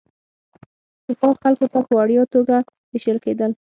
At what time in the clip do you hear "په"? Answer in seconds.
1.87-1.91